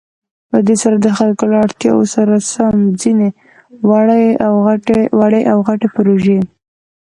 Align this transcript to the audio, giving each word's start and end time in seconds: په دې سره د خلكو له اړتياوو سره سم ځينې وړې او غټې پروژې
په 0.49 0.57
دې 0.67 0.75
سره 0.83 0.97
د 0.99 1.07
خلكو 1.17 1.43
له 1.51 1.57
اړتياوو 1.65 2.11
سره 2.15 2.33
سم 2.53 2.77
ځينې 3.01 3.29
وړې 5.27 5.41
او 5.51 5.57
غټې 5.67 5.87
پروژې 5.95 6.39